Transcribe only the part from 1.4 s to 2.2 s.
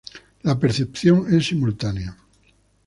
simultánea.